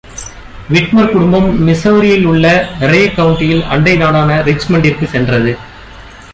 Whitmer 0.73 1.11
குடும்பம் 1.11 1.67
மிசௌரியிலுள்ள 1.67 2.45
Ray 2.91 3.01
கவுண்டியில் 3.17 3.63
அண்டை 3.67 3.95
நாடான 3.97 4.39
ரிச்மண்டிற்கு 4.47 5.07
சென்றது. 5.15 5.51